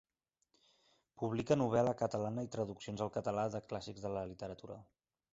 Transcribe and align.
Publica 1.23 1.57
novel·la 1.61 1.93
catalana 1.99 2.45
i 2.47 2.49
traduccions 2.55 3.03
al 3.07 3.11
català 3.17 3.43
de 3.57 3.61
clàssics 3.67 4.07
de 4.07 4.11
la 4.15 4.25
literatura. 4.31 4.79